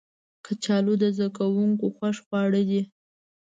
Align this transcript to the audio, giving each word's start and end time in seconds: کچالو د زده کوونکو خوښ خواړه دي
کچالو 0.45 0.93
د 1.01 1.03
زده 1.17 1.27
کوونکو 1.37 1.85
خوښ 1.95 2.15
خواړه 2.25 2.61
دي 2.69 2.81